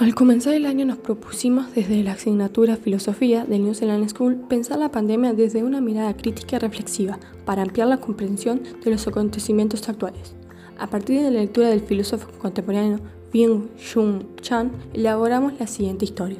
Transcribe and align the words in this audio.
Al 0.00 0.12
comenzar 0.16 0.54
el 0.54 0.66
año 0.66 0.84
nos 0.84 0.98
propusimos 0.98 1.72
desde 1.72 2.02
la 2.02 2.12
asignatura 2.12 2.76
Filosofía 2.76 3.44
del 3.44 3.62
New 3.62 3.74
Zealand 3.74 4.08
School 4.08 4.34
pensar 4.48 4.80
la 4.80 4.90
pandemia 4.90 5.34
desde 5.34 5.62
una 5.62 5.80
mirada 5.80 6.16
crítica 6.16 6.56
y 6.56 6.58
reflexiva 6.58 7.20
para 7.44 7.62
ampliar 7.62 7.86
la 7.86 8.00
comprensión 8.00 8.62
de 8.84 8.90
los 8.90 9.06
acontecimientos 9.06 9.88
actuales. 9.88 10.34
A 10.78 10.88
partir 10.88 11.22
de 11.22 11.30
la 11.30 11.38
lectura 11.38 11.68
del 11.68 11.80
filósofo 11.80 12.28
contemporáneo 12.38 12.98
Byung-Chun 13.32 14.34
Chan, 14.40 14.72
elaboramos 14.94 15.52
la 15.60 15.68
siguiente 15.68 16.06
historia. 16.06 16.38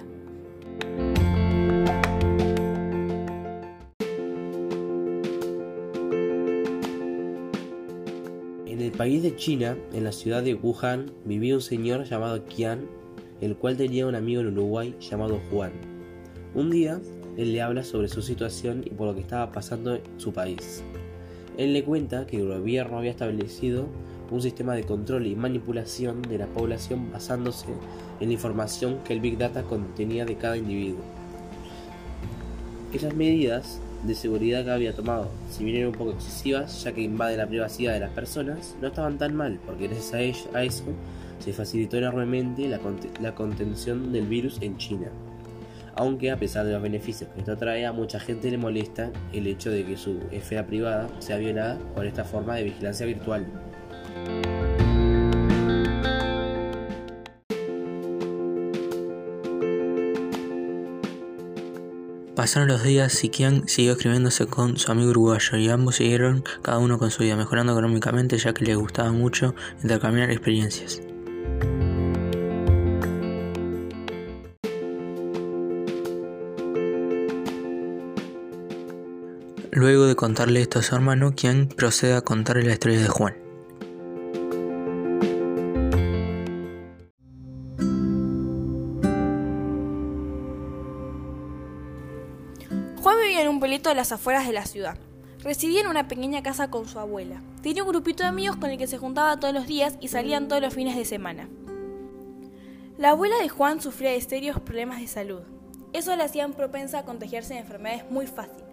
En 8.66 8.80
el 8.80 8.91
país 8.91 9.23
de 9.23 9.36
China, 9.36 9.77
en 9.93 10.02
la 10.02 10.11
ciudad 10.11 10.43
de 10.43 10.55
Wuhan, 10.55 11.13
vivía 11.25 11.55
un 11.55 11.61
señor 11.61 12.02
llamado 12.02 12.44
Qian 12.46 12.89
el 13.44 13.57
cual 13.57 13.76
tenía 13.76 14.07
un 14.07 14.14
amigo 14.14 14.40
en 14.40 14.48
Uruguay 14.48 14.94
llamado 15.00 15.39
Juan. 15.50 15.72
Un 16.54 16.71
día, 16.71 17.00
él 17.36 17.52
le 17.52 17.61
habla 17.61 17.85
sobre 17.85 18.08
su 18.08 18.22
situación 18.22 18.82
y 18.86 18.90
por 18.90 19.08
lo 19.08 19.14
que 19.14 19.21
estaba 19.21 19.52
pasando 19.52 19.96
en 19.96 20.02
su 20.16 20.32
país. 20.32 20.82
Él 21.58 21.72
le 21.72 21.85
cuenta 21.85 22.26
que 22.26 22.38
el 22.38 22.49
gobierno 22.49 22.99
había 22.99 23.11
establecido 23.11 23.86
un 24.30 24.40
sistema 24.40 24.75
de 24.75 24.85
control 24.85 25.26
y 25.26 25.36
manipulación 25.36 26.22
de 26.22 26.38
la 26.38 26.46
población 26.46 27.12
basándose 27.12 27.66
en 28.21 28.29
la 28.29 28.32
información 28.32 28.99
que 29.04 29.12
el 29.12 29.21
Big 29.21 29.36
Data 29.36 29.63
contenía 29.63 30.24
de 30.24 30.36
cada 30.36 30.57
individuo. 30.57 31.02
Aquellas 32.88 33.14
medidas 33.14 33.80
de 34.05 34.14
seguridad 34.14 34.64
que 34.64 34.70
había 34.70 34.94
tomado, 34.94 35.28
si 35.50 35.64
bien 35.64 35.77
eran 35.77 35.88
un 35.91 35.94
poco 35.94 36.12
excesivas 36.12 36.83
ya 36.83 36.92
que 36.92 37.02
invaden 37.02 37.38
la 37.38 37.47
privacidad 37.47 37.92
de 37.92 38.00
las 38.00 38.11
personas, 38.11 38.74
no 38.80 38.88
estaban 38.88 39.19
tan 39.19 39.34
mal, 39.34 39.61
porque 39.66 39.88
gracias 39.88 40.47
a, 40.55 40.58
a 40.58 40.64
eso 40.64 40.84
se 41.44 41.53
facilitó 41.53 41.98
enormemente 41.98 42.66
la, 42.69 43.34
contención 43.34 44.12
del 44.12 44.27
virus 44.27 44.56
en 44.62 44.78
China. 44.78 45.08
Aunque 45.94 46.30
a 46.30 46.38
pesar 46.38 46.64
de 46.64 46.72
los 46.72 46.82
beneficios 46.82 47.28
que 47.30 47.41
esto 47.41 47.56
trae, 47.58 47.84
a 47.84 47.92
mucha 47.92 48.19
gente 48.19 48.50
le 48.50 48.56
molesta 48.56 49.12
el 49.32 49.46
hecho 49.46 49.70
de 49.70 49.84
que 49.84 49.98
su 49.98 50.20
esfera 50.32 50.66
privada 50.66 51.06
sea 51.19 51.36
violada 51.36 51.78
por 51.94 52.06
esta 52.06 52.24
forma 52.24 52.56
de 52.56 52.64
vigilancia 52.64 53.04
virtual. 53.04 53.46
Pasaron 62.34 62.69
los 62.69 62.82
días 62.82 63.22
y 63.22 63.28
Kian 63.28 63.69
siguió 63.69 63.92
escribiéndose 63.92 64.47
con 64.47 64.78
su 64.78 64.91
amigo 64.91 65.10
uruguayo 65.10 65.58
y 65.58 65.69
ambos 65.69 65.97
siguieron 65.97 66.42
cada 66.62 66.78
uno 66.78 66.98
con 66.98 67.10
su 67.10 67.22
vida, 67.22 67.36
mejorando 67.36 67.72
económicamente 67.72 68.38
ya 68.38 68.54
que 68.54 68.64
les 68.64 68.76
gustaba 68.76 69.12
mucho 69.12 69.54
intercambiar 69.82 70.30
experiencias. 70.30 71.00
Luego 79.77 80.06
de 80.06 80.14
contarle 80.14 80.61
esto 80.61 80.78
a 80.78 80.83
su 80.83 80.94
hermano, 80.94 81.34
quien 81.34 81.67
procede 81.67 82.14
a 82.14 82.20
contarle 82.20 82.62
la 82.62 82.75
historia 82.75 83.00
de 83.00 83.08
Juan. 83.08 83.34
Juan 93.03 93.16
vivía 93.20 93.42
en 93.42 93.48
un 93.48 93.58
pueblito 93.58 93.89
de 93.89 93.97
las 93.97 94.12
afueras 94.12 94.47
de 94.47 94.53
la 94.53 94.64
ciudad. 94.64 94.97
Residía 95.42 95.81
en 95.81 95.88
una 95.88 96.06
pequeña 96.06 96.44
casa 96.44 96.70
con 96.70 96.86
su 96.86 97.00
abuela. 97.00 97.42
Tenía 97.61 97.83
un 97.83 97.88
grupito 97.88 98.22
de 98.22 98.28
amigos 98.28 98.55
con 98.55 98.70
el 98.70 98.78
que 98.78 98.86
se 98.86 98.98
juntaba 98.98 99.41
todos 99.41 99.53
los 99.53 99.66
días 99.66 99.98
y 100.00 100.06
salían 100.06 100.47
todos 100.47 100.62
los 100.62 100.72
fines 100.72 100.94
de 100.94 101.05
semana. 101.05 101.48
La 102.97 103.11
abuela 103.11 103.34
de 103.42 103.48
Juan 103.48 103.81
sufría 103.81 104.12
de 104.12 104.20
serios 104.20 104.61
problemas 104.61 105.00
de 105.00 105.09
salud. 105.09 105.42
Eso 105.92 106.14
le 106.14 106.22
hacía 106.22 106.47
propensa 106.47 107.00
a 107.00 107.04
contagiarse 107.04 107.54
de 107.54 107.60
enfermedades 107.60 108.09
muy 108.09 108.28
fácil. 108.28 108.63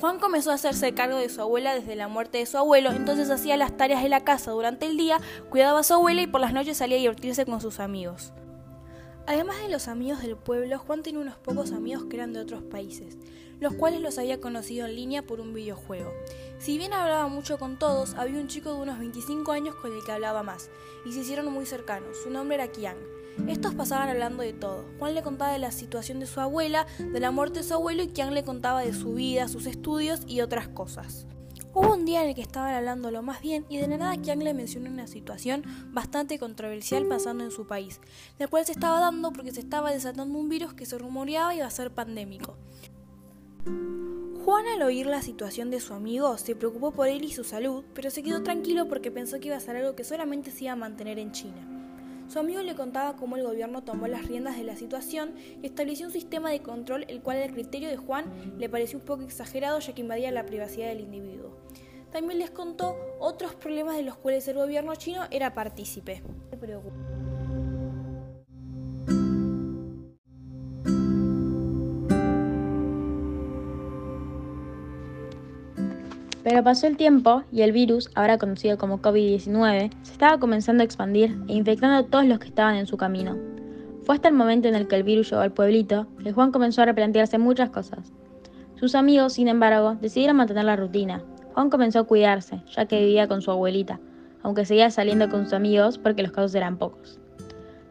Juan 0.00 0.18
comenzó 0.18 0.50
a 0.50 0.54
hacerse 0.54 0.94
cargo 0.94 1.18
de 1.18 1.28
su 1.28 1.42
abuela 1.42 1.74
desde 1.74 1.94
la 1.94 2.08
muerte 2.08 2.38
de 2.38 2.46
su 2.46 2.56
abuelo, 2.56 2.90
entonces 2.90 3.28
hacía 3.28 3.58
las 3.58 3.76
tareas 3.76 4.02
de 4.02 4.08
la 4.08 4.24
casa 4.24 4.50
durante 4.50 4.86
el 4.86 4.96
día, 4.96 5.20
cuidaba 5.50 5.80
a 5.80 5.82
su 5.82 5.92
abuela 5.92 6.22
y 6.22 6.26
por 6.26 6.40
las 6.40 6.54
noches 6.54 6.78
salía 6.78 6.96
a 6.96 7.00
divertirse 7.00 7.44
con 7.44 7.60
sus 7.60 7.80
amigos. 7.80 8.32
Además 9.26 9.58
de 9.60 9.68
los 9.68 9.88
amigos 9.88 10.22
del 10.22 10.38
pueblo, 10.38 10.78
Juan 10.78 11.02
tenía 11.02 11.20
unos 11.20 11.36
pocos 11.36 11.72
amigos 11.72 12.04
que 12.04 12.16
eran 12.16 12.32
de 12.32 12.40
otros 12.40 12.62
países, 12.62 13.18
los 13.60 13.74
cuales 13.74 14.00
los 14.00 14.16
había 14.16 14.40
conocido 14.40 14.86
en 14.86 14.96
línea 14.96 15.20
por 15.20 15.38
un 15.38 15.52
videojuego. 15.52 16.10
Si 16.58 16.78
bien 16.78 16.94
hablaba 16.94 17.28
mucho 17.28 17.58
con 17.58 17.78
todos, 17.78 18.14
había 18.14 18.40
un 18.40 18.48
chico 18.48 18.72
de 18.72 18.80
unos 18.80 18.98
25 18.98 19.52
años 19.52 19.74
con 19.74 19.92
el 19.92 20.02
que 20.02 20.12
hablaba 20.12 20.42
más, 20.42 20.70
y 21.04 21.12
se 21.12 21.20
hicieron 21.20 21.52
muy 21.52 21.66
cercanos. 21.66 22.16
Su 22.22 22.30
nombre 22.30 22.54
era 22.54 22.68
Kian. 22.68 22.96
Estos 23.48 23.74
pasaban 23.74 24.08
hablando 24.08 24.42
de 24.42 24.52
todo. 24.52 24.86
Juan 24.98 25.14
le 25.14 25.22
contaba 25.22 25.52
de 25.52 25.58
la 25.58 25.72
situación 25.72 26.20
de 26.20 26.26
su 26.26 26.40
abuela, 26.40 26.86
de 26.98 27.20
la 27.20 27.30
muerte 27.30 27.60
de 27.60 27.64
su 27.64 27.74
abuelo 27.74 28.02
y 28.02 28.08
Kian 28.08 28.34
le 28.34 28.44
contaba 28.44 28.82
de 28.82 28.92
su 28.92 29.14
vida, 29.14 29.48
sus 29.48 29.66
estudios 29.66 30.20
y 30.26 30.40
otras 30.40 30.68
cosas. 30.68 31.26
Hubo 31.72 31.94
un 31.94 32.04
día 32.04 32.22
en 32.22 32.30
el 32.30 32.34
que 32.34 32.42
estaban 32.42 32.74
hablando 32.74 33.12
lo 33.12 33.22
más 33.22 33.40
bien 33.40 33.64
y 33.68 33.78
de 33.78 33.86
la 33.86 33.96
nada 33.96 34.16
Kian 34.16 34.42
le 34.42 34.54
mencionó 34.54 34.90
una 34.90 35.06
situación 35.06 35.62
bastante 35.92 36.38
controversial 36.38 37.06
pasando 37.06 37.44
en 37.44 37.52
su 37.52 37.66
país, 37.66 38.00
la 38.38 38.48
cual 38.48 38.66
se 38.66 38.72
estaba 38.72 38.98
dando 38.98 39.32
porque 39.32 39.52
se 39.52 39.60
estaba 39.60 39.92
desatando 39.92 40.36
un 40.36 40.48
virus 40.48 40.74
que 40.74 40.86
se 40.86 40.98
rumoreaba 40.98 41.54
iba 41.54 41.66
a 41.66 41.70
ser 41.70 41.92
pandémico. 41.92 42.56
Juan 44.44 44.66
al 44.66 44.82
oír 44.82 45.06
la 45.06 45.22
situación 45.22 45.70
de 45.70 45.80
su 45.80 45.94
amigo 45.94 46.36
se 46.38 46.56
preocupó 46.56 46.90
por 46.90 47.06
él 47.06 47.22
y 47.22 47.30
su 47.30 47.44
salud, 47.44 47.84
pero 47.94 48.10
se 48.10 48.22
quedó 48.22 48.42
tranquilo 48.42 48.88
porque 48.88 49.12
pensó 49.12 49.38
que 49.38 49.48
iba 49.48 49.56
a 49.56 49.60
ser 49.60 49.76
algo 49.76 49.94
que 49.94 50.02
solamente 50.02 50.50
se 50.50 50.64
iba 50.64 50.72
a 50.72 50.76
mantener 50.76 51.20
en 51.20 51.30
China. 51.30 51.69
Su 52.30 52.38
amigo 52.38 52.62
le 52.62 52.76
contaba 52.76 53.16
cómo 53.16 53.36
el 53.36 53.42
gobierno 53.42 53.82
tomó 53.82 54.06
las 54.06 54.28
riendas 54.28 54.56
de 54.56 54.62
la 54.62 54.76
situación 54.76 55.34
y 55.60 55.66
estableció 55.66 56.06
un 56.06 56.12
sistema 56.12 56.52
de 56.52 56.62
control 56.62 57.04
el 57.08 57.22
cual 57.22 57.42
al 57.42 57.50
criterio 57.50 57.88
de 57.88 57.96
Juan 57.96 58.54
le 58.56 58.68
pareció 58.68 59.00
un 59.00 59.04
poco 59.04 59.24
exagerado 59.24 59.80
ya 59.80 59.92
que 59.96 60.02
invadía 60.02 60.30
la 60.30 60.46
privacidad 60.46 60.86
del 60.86 61.00
individuo. 61.00 61.56
También 62.12 62.38
les 62.38 62.52
contó 62.52 62.96
otros 63.18 63.56
problemas 63.56 63.96
de 63.96 64.04
los 64.04 64.16
cuales 64.16 64.46
el 64.46 64.58
gobierno 64.58 64.94
chino 64.94 65.26
era 65.32 65.54
partícipe. 65.54 66.22
Pero 76.50 76.64
pasó 76.64 76.88
el 76.88 76.96
tiempo 76.96 77.44
y 77.52 77.62
el 77.62 77.70
virus, 77.70 78.10
ahora 78.16 78.36
conocido 78.36 78.76
como 78.76 79.00
COVID-19, 79.00 79.92
se 80.02 80.12
estaba 80.12 80.40
comenzando 80.40 80.82
a 80.82 80.84
expandir 80.84 81.38
e 81.46 81.52
infectando 81.52 81.98
a 81.98 82.10
todos 82.10 82.24
los 82.24 82.40
que 82.40 82.48
estaban 82.48 82.74
en 82.74 82.88
su 82.88 82.96
camino. 82.96 83.38
Fue 84.02 84.16
hasta 84.16 84.26
el 84.26 84.34
momento 84.34 84.66
en 84.66 84.74
el 84.74 84.88
que 84.88 84.96
el 84.96 85.04
virus 85.04 85.30
llegó 85.30 85.42
al 85.42 85.52
pueblito 85.52 86.08
que 86.20 86.32
Juan 86.32 86.50
comenzó 86.50 86.82
a 86.82 86.86
replantearse 86.86 87.38
muchas 87.38 87.70
cosas. 87.70 88.12
Sus 88.74 88.96
amigos, 88.96 89.34
sin 89.34 89.46
embargo, 89.46 89.94
decidieron 90.00 90.38
mantener 90.38 90.64
la 90.64 90.74
rutina. 90.74 91.22
Juan 91.54 91.70
comenzó 91.70 92.00
a 92.00 92.04
cuidarse, 92.04 92.60
ya 92.74 92.84
que 92.86 92.98
vivía 92.98 93.28
con 93.28 93.42
su 93.42 93.52
abuelita, 93.52 94.00
aunque 94.42 94.64
seguía 94.64 94.90
saliendo 94.90 95.28
con 95.28 95.44
sus 95.44 95.52
amigos 95.52 95.98
porque 95.98 96.24
los 96.24 96.32
casos 96.32 96.52
eran 96.56 96.78
pocos. 96.78 97.20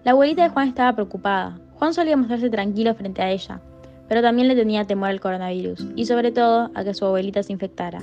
La 0.04 0.12
abuelita 0.12 0.44
de 0.44 0.50
Juan 0.50 0.68
estaba 0.68 0.92
preocupada. 0.92 1.58
Juan 1.76 1.94
solía 1.94 2.18
mostrarse 2.18 2.50
tranquilo 2.50 2.94
frente 2.94 3.22
a 3.22 3.32
ella, 3.32 3.62
pero 4.10 4.22
también 4.22 4.50
le 4.50 4.56
tenía 4.58 4.84
temor 4.84 5.12
al 5.12 5.22
coronavirus 5.22 5.88
y 5.96 6.08
sobre 6.08 6.34
todo 6.34 6.72
a 6.76 6.84
que 6.84 6.94
su 6.94 7.06
abuelita 7.06 7.42
se 7.42 7.54
infectara. 7.54 8.02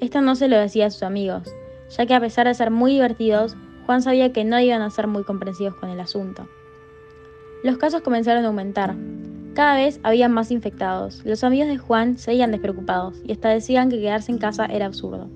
Esto 0.00 0.20
no 0.20 0.34
se 0.34 0.48
lo 0.48 0.58
decía 0.58 0.86
a 0.86 0.90
sus 0.90 1.02
amigos, 1.02 1.54
ya 1.88 2.06
que 2.06 2.14
a 2.14 2.20
pesar 2.20 2.46
de 2.46 2.54
ser 2.54 2.70
muy 2.70 2.92
divertidos, 2.92 3.56
Juan 3.86 4.02
sabía 4.02 4.32
que 4.32 4.44
no 4.44 4.60
iban 4.60 4.82
a 4.82 4.90
ser 4.90 5.06
muy 5.06 5.24
comprensivos 5.24 5.74
con 5.76 5.88
el 5.88 6.00
asunto. 6.00 6.46
Los 7.62 7.78
casos 7.78 8.02
comenzaron 8.02 8.44
a 8.44 8.48
aumentar. 8.48 8.94
Cada 9.54 9.76
vez 9.76 9.98
había 10.02 10.28
más 10.28 10.50
infectados. 10.50 11.24
Los 11.24 11.42
amigos 11.44 11.68
de 11.68 11.78
Juan 11.78 12.18
seguían 12.18 12.50
despreocupados 12.50 13.16
y 13.24 13.32
hasta 13.32 13.48
decían 13.48 13.88
que 13.88 14.00
quedarse 14.00 14.30
en 14.30 14.38
casa 14.38 14.66
era 14.66 14.84
absurdo. 14.84 15.30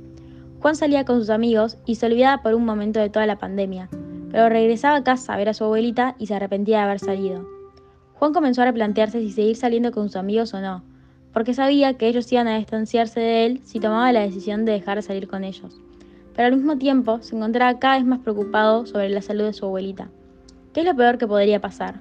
Juan 0.61 0.77
salía 0.77 1.07
con 1.07 1.21
sus 1.21 1.31
amigos 1.31 1.79
y 1.87 1.95
se 1.95 2.05
olvidaba 2.05 2.43
por 2.43 2.55
un 2.55 2.67
momento 2.67 3.01
de 3.01 3.09
toda 3.09 3.25
la 3.25 3.39
pandemia, 3.39 3.89
pero 4.31 4.51
regresaba 4.51 4.97
a 4.97 5.05
casa 5.05 5.33
a 5.33 5.39
ver 5.39 5.49
a 5.49 5.55
su 5.55 5.65
abuelita 5.65 6.17
y 6.19 6.27
se 6.27 6.35
arrepentía 6.35 6.79
de 6.79 6.85
haber 6.85 6.99
salido. 6.99 7.49
Juan 8.15 8.35
comenzó 8.35 8.61
a 8.61 8.67
replantearse 8.67 9.21
si 9.21 9.33
seguir 9.33 9.57
saliendo 9.57 9.91
con 9.91 10.09
sus 10.09 10.17
amigos 10.17 10.53
o 10.53 10.61
no, 10.61 10.83
porque 11.33 11.55
sabía 11.55 11.95
que 11.95 12.09
ellos 12.09 12.31
iban 12.33 12.49
a 12.49 12.57
distanciarse 12.57 13.21
de 13.21 13.47
él 13.47 13.61
si 13.65 13.79
tomaba 13.79 14.13
la 14.13 14.21
decisión 14.21 14.65
de 14.65 14.73
dejar 14.73 14.97
de 14.97 15.03
salir 15.03 15.29
con 15.29 15.45
ellos. 15.45 15.81
Pero 16.35 16.49
al 16.49 16.57
mismo 16.57 16.79
tiempo 16.79 17.21
se 17.23 17.37
encontraba 17.37 17.79
cada 17.79 17.97
vez 17.97 18.05
más 18.05 18.21
preocupado 18.21 18.87
sobre 18.87 19.11
la 19.11 19.23
salud 19.23 19.45
de 19.45 19.53
su 19.53 19.67
abuelita. 19.67 20.09
¿Qué 20.73 20.81
es 20.81 20.87
lo 20.87 20.95
peor 20.95 21.19
que 21.19 21.27
podría 21.27 21.61
pasar? 21.61 22.01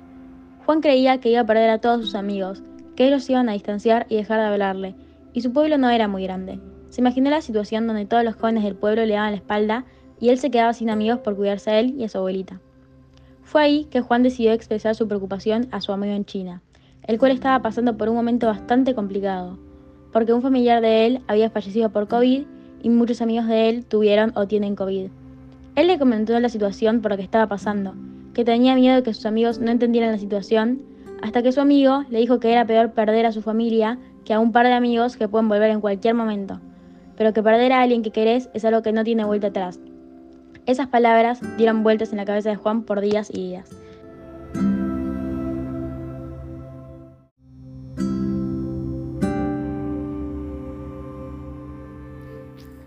Juan 0.66 0.82
creía 0.82 1.20
que 1.20 1.30
iba 1.30 1.42
a 1.42 1.46
perder 1.46 1.70
a 1.70 1.80
todos 1.80 2.02
sus 2.02 2.16
amigos, 2.16 2.64
que 2.96 3.08
ellos 3.08 3.30
iban 3.30 3.50
a 3.50 3.54
distanciar 3.54 4.06
y 4.10 4.16
dejar 4.16 4.40
de 4.40 4.48
hablarle, 4.48 4.96
y 5.34 5.42
su 5.42 5.52
pueblo 5.52 5.78
no 5.78 5.90
era 5.90 6.08
muy 6.08 6.24
grande. 6.24 6.60
Se 6.90 7.02
imaginó 7.02 7.30
la 7.30 7.42
situación 7.42 7.88
donde 7.88 8.06
todos 8.06 8.24
los 8.24 8.36
jóvenes 8.36 8.64
del 8.64 8.76
pueblo 8.76 9.06
le 9.06 9.14
daban 9.14 9.32
la 9.32 9.38
espalda 9.38 9.86
y 10.20 10.30
él 10.30 10.38
se 10.38 10.52
quedaba 10.52 10.74
sin 10.74 10.90
amigos 10.90 11.20
por 11.20 11.36
cuidarse 11.36 11.72
a 11.72 11.80
él 11.80 11.96
y 11.98 12.04
a 12.04 12.10
su 12.10 12.18
abuelita. 12.18 12.60
Fue 13.44 13.62
ahí 13.62 13.86
que 13.86 14.02
Juan 14.02 14.22
decidió 14.22 14.52
expresar 14.52 14.96
su 14.96 15.08
preocupación 15.08 15.68
a 15.72 15.82
su 15.82 15.92
amigo 15.92 16.14
en 16.14 16.26
China 16.26 16.62
el 17.10 17.18
cual 17.18 17.32
estaba 17.32 17.60
pasando 17.64 17.98
por 17.98 18.08
un 18.08 18.14
momento 18.14 18.46
bastante 18.46 18.94
complicado, 18.94 19.58
porque 20.14 20.32
un 20.32 20.44
familiar 20.44 20.80
de 20.80 21.08
él 21.08 21.22
había 21.26 21.50
fallecido 21.50 21.90
por 21.90 22.08
COVID 22.08 22.44
y 22.84 22.90
muchos 22.92 23.24
amigos 23.24 23.48
de 23.48 23.68
él 23.68 23.84
tuvieron 23.84 24.32
o 24.36 24.46
tienen 24.46 24.76
COVID. 24.76 25.10
Él 25.76 25.88
le 25.88 25.98
comentó 25.98 26.40
la 26.40 26.50
situación 26.50 27.02
por 27.02 27.10
lo 27.10 27.18
que 27.18 27.24
estaba 27.24 27.48
pasando, 27.48 27.96
que 28.36 28.46
tenía 28.46 28.76
miedo 28.76 28.96
de 28.96 29.02
que 29.02 29.16
sus 29.16 29.26
amigos 29.26 29.58
no 29.58 29.72
entendieran 29.72 30.12
la 30.12 30.20
situación, 30.20 30.84
hasta 31.24 31.42
que 31.42 31.52
su 31.52 31.60
amigo 31.62 32.04
le 32.12 32.20
dijo 32.20 32.40
que 32.40 32.52
era 32.52 32.68
peor 32.68 32.92
perder 32.92 33.26
a 33.26 33.32
su 33.32 33.42
familia 33.42 33.98
que 34.24 34.36
a 34.36 34.40
un 34.40 34.52
par 34.52 34.68
de 34.68 34.74
amigos 34.74 35.18
que 35.18 35.28
pueden 35.28 35.50
volver 35.50 35.72
en 35.72 35.82
cualquier 35.82 36.14
momento, 36.14 36.60
pero 37.18 37.34
que 37.34 37.42
perder 37.42 37.74
a 37.74 37.82
alguien 37.82 38.04
que 38.04 38.12
querés 38.12 38.52
es 38.54 38.66
algo 38.66 38.84
que 38.84 38.92
no 38.92 39.04
tiene 39.04 39.26
vuelta 39.26 39.48
atrás. 39.48 39.80
Esas 40.68 40.90
palabras 40.90 41.42
dieron 41.58 41.82
vueltas 41.82 42.12
en 42.12 42.18
la 42.18 42.26
cabeza 42.26 42.52
de 42.52 42.56
Juan 42.56 42.84
por 42.84 43.02
días 43.02 43.32
y 43.34 43.48
días. 43.48 43.89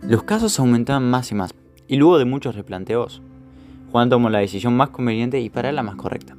Los 0.03 0.25
casos 0.25 0.59
aumentaban 0.59 1.09
más 1.09 1.31
y 1.31 1.37
más, 1.37 1.55
y 1.87 1.95
luego 1.95 2.19
de 2.19 2.25
muchos 2.25 2.57
replanteos, 2.57 3.23
Juan 3.93 4.11
tomó 4.11 4.31
la 4.31 4.41
decisión 4.41 4.77
más 4.77 4.89
conveniente 4.89 5.41
y 5.41 5.49
para 5.49 5.71
él 5.71 5.77
la 5.77 5.85
más 5.85 5.95
correcta. 5.95 6.37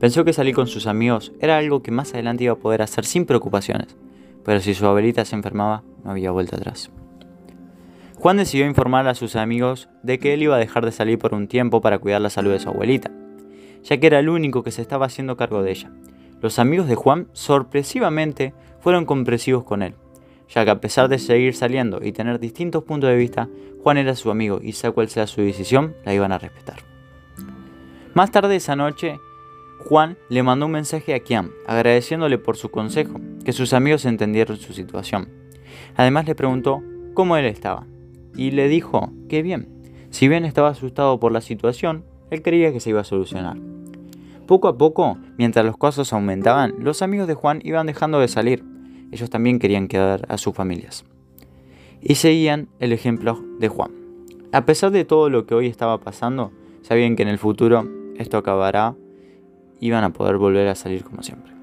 Pensó 0.00 0.24
que 0.24 0.32
salir 0.32 0.56
con 0.56 0.66
sus 0.66 0.88
amigos 0.88 1.32
era 1.38 1.56
algo 1.56 1.84
que 1.84 1.92
más 1.92 2.12
adelante 2.14 2.42
iba 2.42 2.54
a 2.54 2.58
poder 2.58 2.82
hacer 2.82 3.04
sin 3.04 3.24
preocupaciones, 3.24 3.96
pero 4.44 4.58
si 4.58 4.74
su 4.74 4.84
abuelita 4.86 5.24
se 5.24 5.36
enfermaba, 5.36 5.84
no 6.02 6.10
había 6.10 6.32
vuelta 6.32 6.56
atrás. 6.56 6.90
Juan 8.16 8.38
decidió 8.38 8.66
informar 8.66 9.06
a 9.06 9.14
sus 9.14 9.36
amigos 9.36 9.88
de 10.02 10.18
que 10.18 10.34
él 10.34 10.42
iba 10.42 10.56
a 10.56 10.58
dejar 10.58 10.84
de 10.84 10.90
salir 10.90 11.20
por 11.20 11.32
un 11.32 11.46
tiempo 11.46 11.80
para 11.80 12.00
cuidar 12.00 12.20
la 12.20 12.30
salud 12.30 12.50
de 12.50 12.58
su 12.58 12.70
abuelita, 12.70 13.12
ya 13.84 14.00
que 14.00 14.06
era 14.08 14.18
el 14.18 14.28
único 14.28 14.64
que 14.64 14.72
se 14.72 14.82
estaba 14.82 15.06
haciendo 15.06 15.36
cargo 15.36 15.62
de 15.62 15.70
ella. 15.70 15.92
Los 16.42 16.58
amigos 16.58 16.88
de 16.88 16.96
Juan 16.96 17.28
sorpresivamente 17.34 18.52
fueron 18.80 19.04
comprensivos 19.04 19.62
con 19.62 19.82
él, 19.82 19.94
ya 20.48 20.64
que 20.64 20.70
a 20.70 20.80
pesar 20.80 21.08
de 21.08 21.18
seguir 21.18 21.54
saliendo 21.54 22.00
y 22.02 22.12
tener 22.12 22.38
distintos 22.38 22.84
puntos 22.84 23.10
de 23.10 23.16
vista, 23.16 23.48
Juan 23.82 23.98
era 23.98 24.14
su 24.14 24.30
amigo 24.30 24.60
y 24.62 24.72
sea 24.72 24.92
cual 24.92 25.08
sea 25.08 25.26
su 25.26 25.40
decisión, 25.40 25.94
la 26.04 26.14
iban 26.14 26.32
a 26.32 26.38
respetar. 26.38 26.78
Más 28.14 28.30
tarde 28.30 28.56
esa 28.56 28.76
noche, 28.76 29.18
Juan 29.78 30.16
le 30.28 30.42
mandó 30.42 30.66
un 30.66 30.72
mensaje 30.72 31.14
a 31.14 31.20
Kian, 31.20 31.50
agradeciéndole 31.66 32.38
por 32.38 32.56
su 32.56 32.70
consejo, 32.70 33.20
que 33.44 33.52
sus 33.52 33.72
amigos 33.72 34.04
entendieron 34.04 34.56
su 34.56 34.72
situación. 34.72 35.28
Además 35.96 36.26
le 36.26 36.34
preguntó 36.34 36.82
cómo 37.14 37.36
él 37.36 37.44
estaba, 37.44 37.86
y 38.34 38.50
le 38.52 38.68
dijo 38.68 39.12
que 39.28 39.42
bien, 39.42 39.68
si 40.10 40.28
bien 40.28 40.44
estaba 40.44 40.70
asustado 40.70 41.20
por 41.20 41.32
la 41.32 41.40
situación, 41.40 42.04
él 42.30 42.42
creía 42.42 42.72
que 42.72 42.80
se 42.80 42.90
iba 42.90 43.02
a 43.02 43.04
solucionar. 43.04 43.58
Poco 44.46 44.68
a 44.68 44.78
poco, 44.78 45.18
mientras 45.36 45.66
los 45.66 45.76
casos 45.76 46.12
aumentaban, 46.12 46.74
los 46.78 47.02
amigos 47.02 47.28
de 47.28 47.34
Juan 47.34 47.60
iban 47.64 47.86
dejando 47.86 48.18
de 48.20 48.28
salir, 48.28 48.64
ellos 49.12 49.30
también 49.30 49.58
querían 49.58 49.88
quedar 49.88 50.26
a 50.28 50.38
sus 50.38 50.54
familias. 50.54 51.04
Y 52.00 52.16
seguían 52.16 52.68
el 52.78 52.92
ejemplo 52.92 53.42
de 53.58 53.68
Juan. 53.68 53.90
A 54.52 54.64
pesar 54.64 54.90
de 54.90 55.04
todo 55.04 55.28
lo 55.28 55.46
que 55.46 55.54
hoy 55.54 55.66
estaba 55.66 55.98
pasando, 56.00 56.52
sabían 56.82 57.16
que 57.16 57.22
en 57.22 57.28
el 57.28 57.38
futuro 57.38 57.88
esto 58.16 58.38
acabará 58.38 58.94
y 59.80 59.90
van 59.90 60.04
a 60.04 60.12
poder 60.12 60.36
volver 60.36 60.68
a 60.68 60.74
salir 60.74 61.04
como 61.04 61.22
siempre. 61.22 61.55